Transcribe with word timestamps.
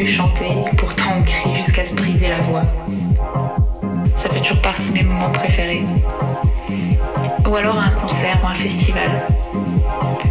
Plus 0.00 0.08
chanter, 0.08 0.54
pourtant 0.78 1.12
on 1.18 1.22
crie 1.22 1.62
jusqu'à 1.62 1.84
se 1.84 1.94
briser 1.94 2.28
la 2.28 2.40
voix. 2.40 2.62
Ça 4.16 4.30
fait 4.30 4.40
toujours 4.40 4.62
partie 4.62 4.88
de 4.88 4.94
mes 4.94 5.02
moments 5.02 5.30
préférés. 5.30 5.84
Ou 7.46 7.54
alors 7.54 7.78
un 7.78 7.90
concert 7.90 8.38
ou 8.42 8.46
un 8.46 8.54
festival. 8.54 9.10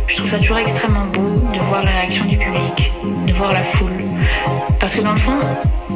Je 0.08 0.18
trouve 0.18 0.30
ça 0.32 0.40
toujours 0.40 0.58
extrêmement 0.58 1.05
beau 1.14 1.22
de 1.22 1.59
voir 1.70 1.84
la 1.84 1.92
réaction 1.92 2.26
du 2.26 2.38
public, 2.38 2.92
de 3.28 3.34
voir 3.34 3.54
la 3.54 3.62
foule. 3.62 4.05
Parce 4.80 4.95
que 4.95 5.02
dans 5.02 5.14
le 5.14 5.20
fond, 5.20 5.40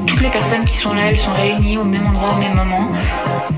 toutes 0.05 0.21
les 0.21 0.29
personnes 0.29 0.65
qui 0.65 0.77
sont 0.77 0.93
là, 0.93 1.09
elles 1.09 1.19
sont 1.19 1.33
réunies 1.33 1.79
au 1.79 1.83
même 1.83 2.05
endroit 2.05 2.35
au 2.35 2.37
même 2.37 2.53
moment, 2.53 2.91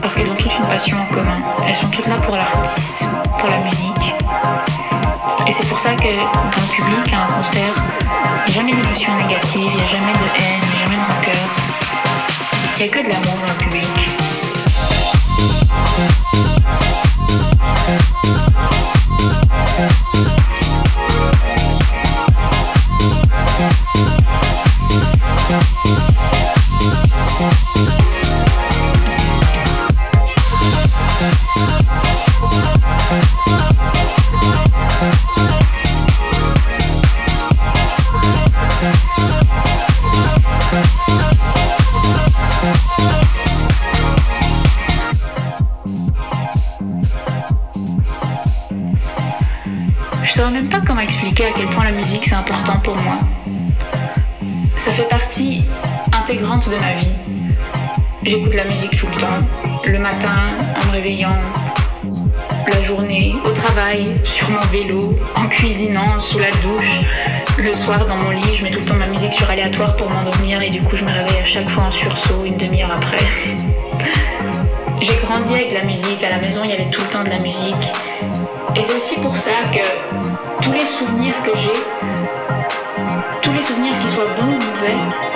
parce 0.02 0.16
qu'elles 0.16 0.30
ont 0.30 0.36
toutes 0.36 0.58
une 0.58 0.68
passion 0.68 0.98
en 0.98 1.14
commun. 1.14 1.42
Elles 1.68 1.76
sont 1.76 1.90
toutes 1.90 2.08
là 2.08 2.16
pour 2.26 2.38
l'artiste, 2.38 3.06
pour 3.38 3.50
la 3.50 3.58
musique. 3.58 4.16
Et 5.48 5.52
c'est 5.52 5.68
pour 5.68 5.80
ça 5.80 5.94
que 5.94 6.04
dans 6.04 6.62
le 6.62 6.68
public, 6.74 7.14
à 7.14 7.24
un 7.24 7.28
concert, 7.28 7.74
il 8.48 8.52
n'y 8.54 8.58
a 8.58 8.62
jamais 8.62 8.74
d'émotion 8.74 9.16
négative, 9.16 9.70
il 9.70 9.76
n'y 9.76 9.82
a 9.82 9.86
jamais 9.86 10.12
de 10.12 10.28
haine, 10.38 10.62
il 10.64 10.70
n'y 10.70 10.76
a 10.76 10.84
jamais 10.84 10.96
de 10.96 11.02
rancœur. 11.02 11.48
Il 12.78 12.84
n'y 12.84 12.90
a 12.90 12.92
que 12.92 13.00
de 13.06 13.10
l'amour 13.10 13.36
dans 13.46 13.54
le 13.54 13.60
public. 13.60 14.15
Saurais 50.36 50.52
même 50.52 50.68
pas 50.68 50.82
comment 50.86 51.00
expliquer 51.00 51.46
à 51.46 51.52
quel 51.56 51.68
point 51.68 51.86
la 51.86 51.94
musique 51.94 52.26
c'est 52.26 52.36
important 52.36 52.78
pour 52.84 52.98
moi. 52.98 53.20
Ça 54.76 54.92
fait 54.92 55.08
partie 55.08 55.64
intégrante 56.12 56.68
de 56.70 56.76
ma 56.76 56.92
vie. 56.96 57.14
J'écoute 58.22 58.54
la 58.54 58.66
musique 58.66 58.98
tout 58.98 59.08
le 59.08 59.16
temps, 59.16 59.40
le 59.86 59.98
matin, 59.98 60.36
en 60.76 60.88
me 60.88 60.92
réveillant, 60.92 61.38
la 62.70 62.82
journée, 62.82 63.34
au 63.46 63.52
travail, 63.52 64.20
sur 64.26 64.50
mon 64.50 64.60
vélo, 64.72 65.18
en 65.36 65.48
cuisinant, 65.48 66.20
sous 66.20 66.40
la 66.40 66.52
douche. 66.52 67.00
Le 67.58 67.74
soir, 67.74 68.06
dans 68.06 68.18
mon 68.18 68.32
lit, 68.32 68.56
je 68.58 68.64
mets 68.66 68.72
tout 68.72 68.80
le 68.80 68.86
temps 68.86 68.96
ma 68.96 69.08
musique 69.08 69.32
sur 69.32 69.50
aléatoire 69.50 69.96
pour 69.96 70.10
m'endormir 70.10 70.62
et 70.62 70.70
du 70.70 70.82
coup, 70.82 70.98
je 70.98 71.06
me 71.06 71.12
réveille 71.12 71.40
à 71.42 71.46
chaque 71.46 71.70
fois 71.70 71.86
en 71.86 71.92
sursaut 71.92 72.44
une 72.44 72.58
demi-heure 72.58 72.92
après. 72.92 73.24
J'ai 75.02 75.16
grandi 75.24 75.54
avec 75.54 75.72
la 75.72 75.84
musique, 75.84 76.22
à 76.26 76.30
la 76.30 76.40
maison, 76.40 76.62
il 76.66 76.72
y 76.72 76.74
avait 76.74 76.90
tout 76.90 77.00
le 77.00 77.08
temps 77.08 77.24
de 77.24 77.30
la 77.30 77.40
musique. 77.40 77.94
Et 78.76 78.84
c'est 78.84 78.96
aussi 78.96 79.16
pour 79.22 79.38
ça 79.38 79.52
que 79.72 80.25
tous 80.66 80.72
les 80.72 80.80
souvenirs 80.80 81.36
que 81.44 81.52
j'ai, 81.60 81.80
tous 83.44 83.54
les 83.54 83.62
souvenirs 83.62 84.00
qui 84.00 84.08
soient 84.08 84.26
bons 84.36 84.48
ou 84.48 84.58
mauvais, 84.58 85.35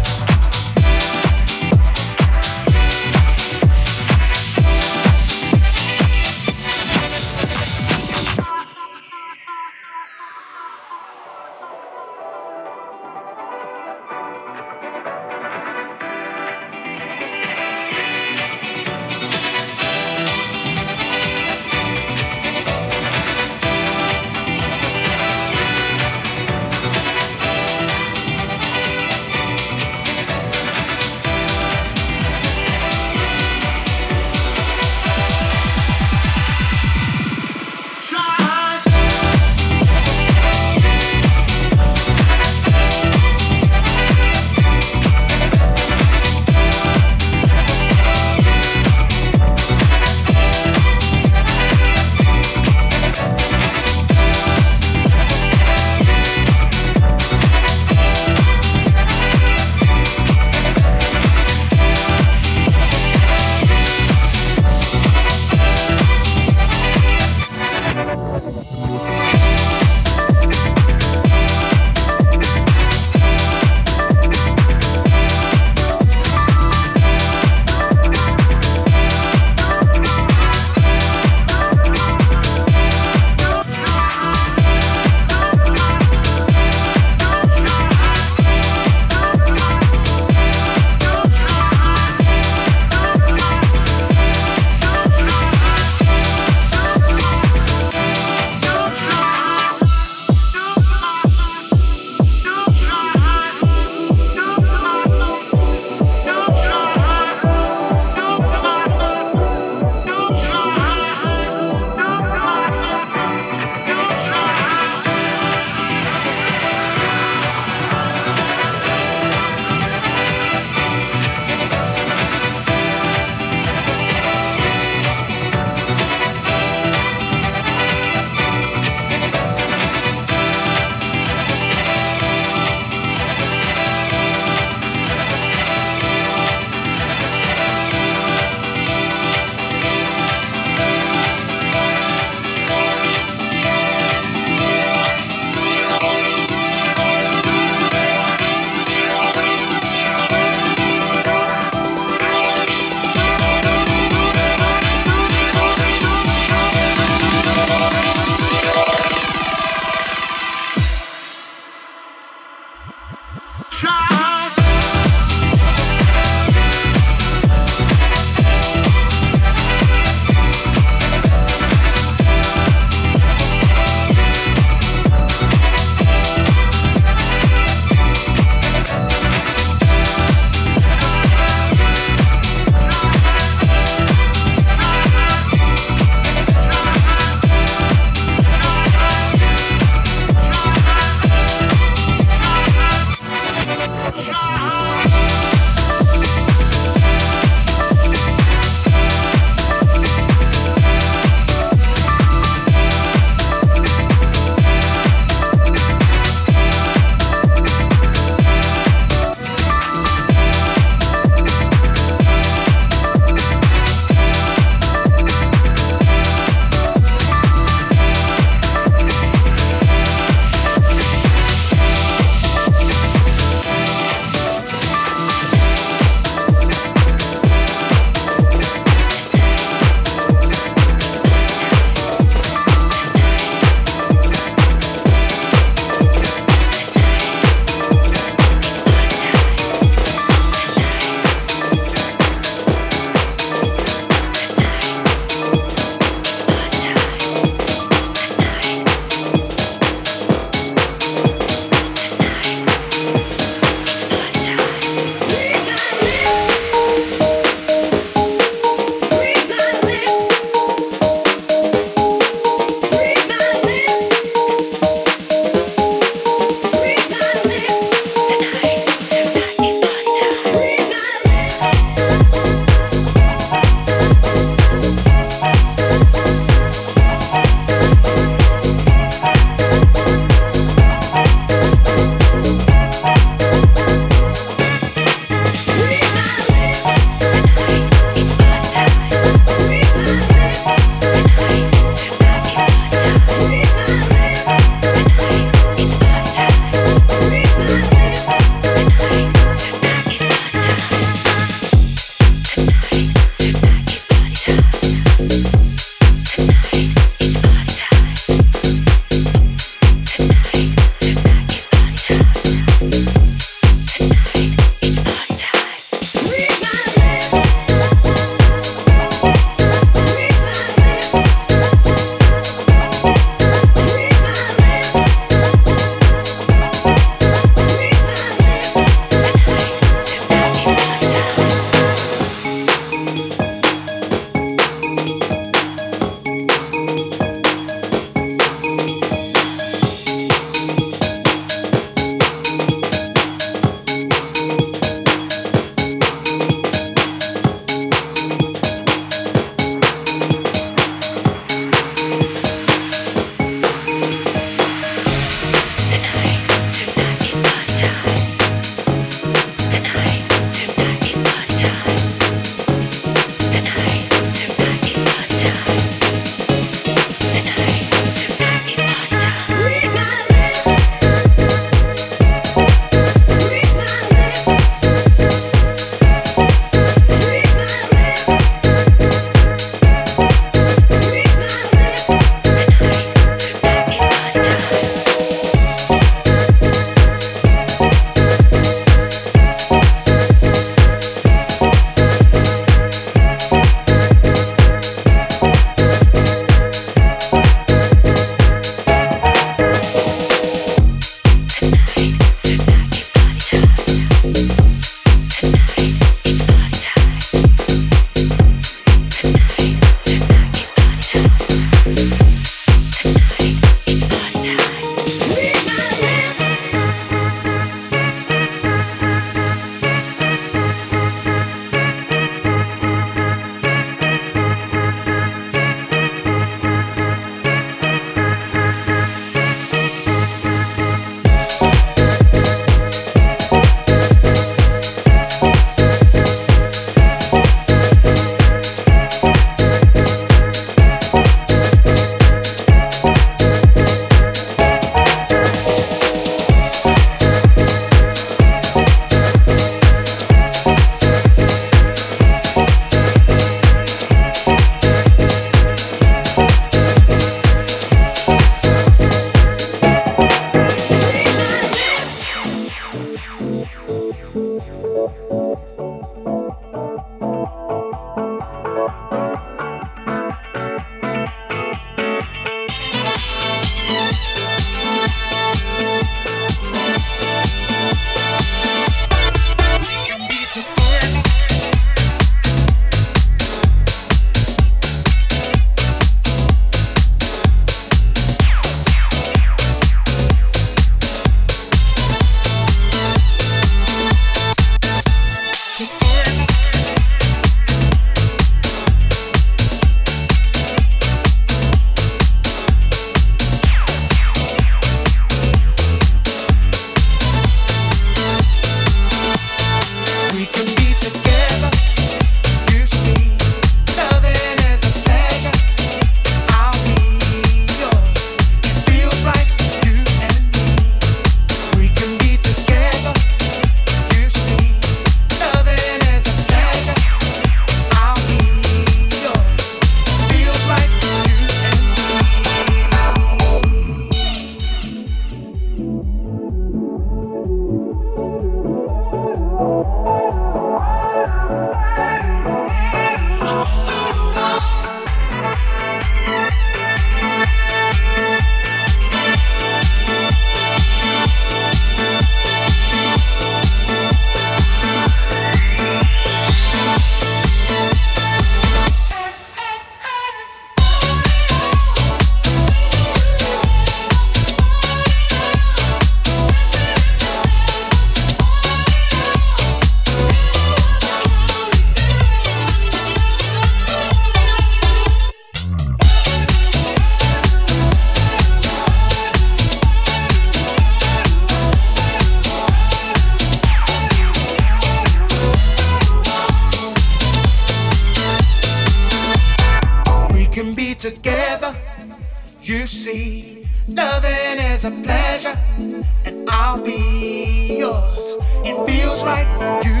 I'll 596.71 596.81
be 596.81 597.75
yours. 597.79 598.37
It 598.63 598.77
feels 598.87 599.25
right, 599.25 599.45
you 599.83 600.00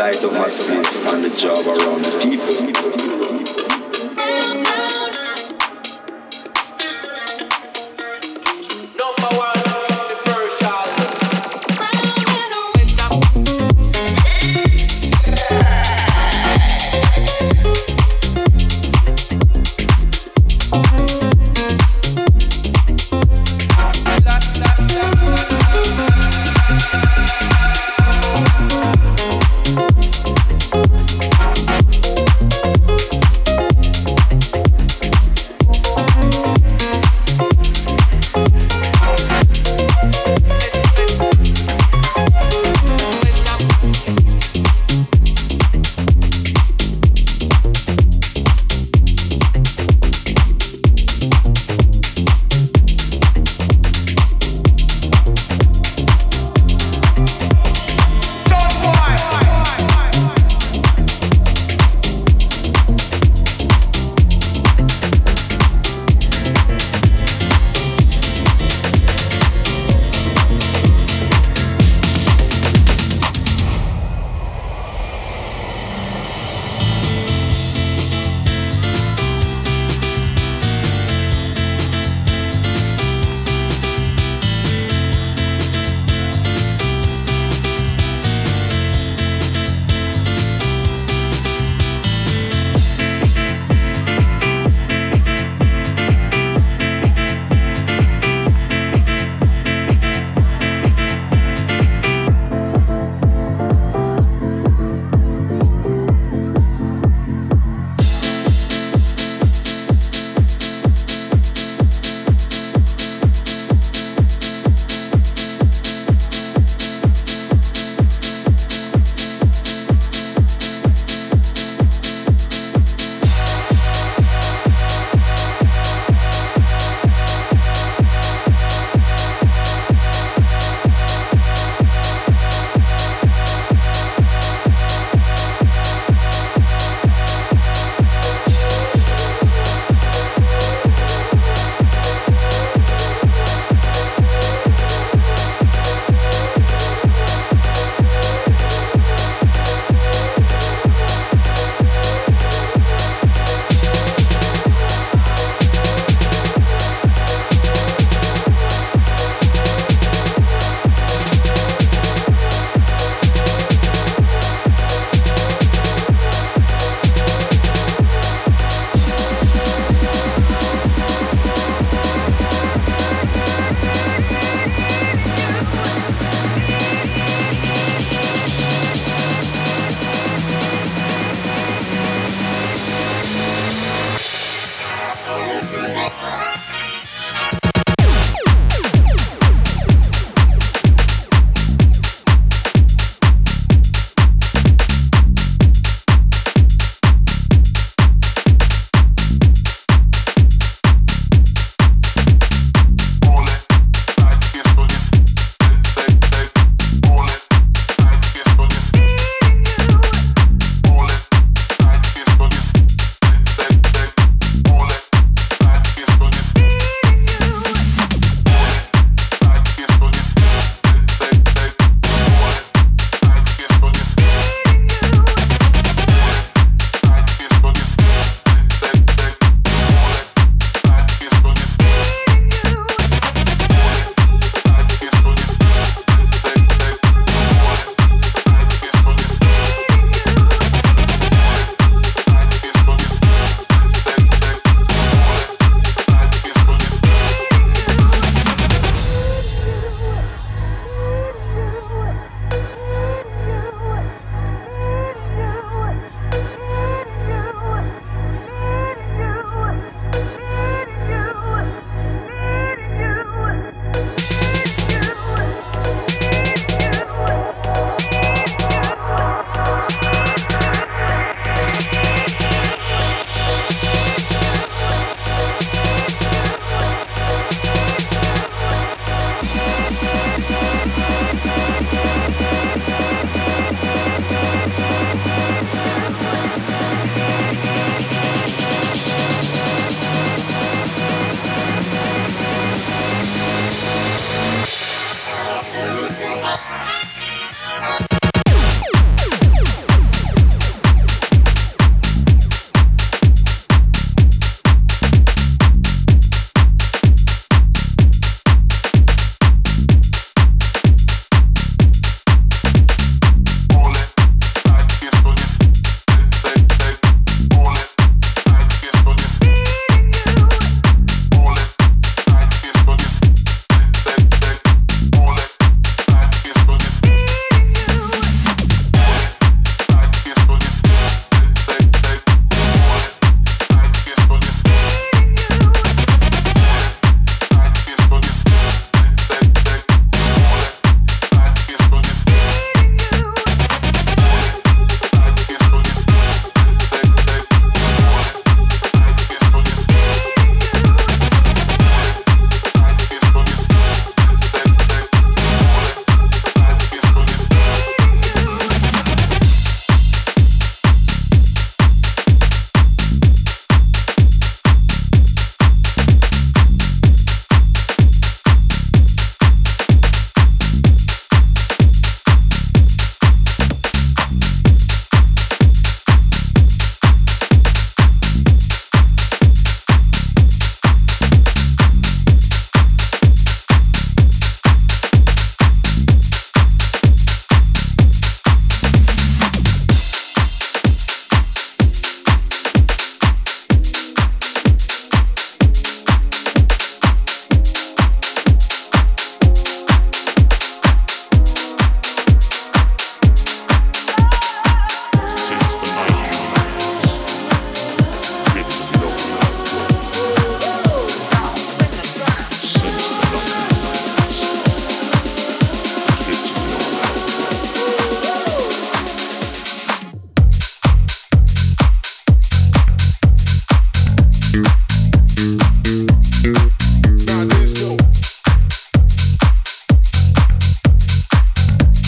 light 0.00 0.24
of 0.24 0.32
my 0.32 0.48
spirit 0.48 0.86
and 1.12 1.22
the 1.22 1.28
job 1.28 1.58
around 1.66 2.02
the 2.02 2.18
people. 2.22 3.19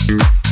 Mm-hmm. 0.05 0.42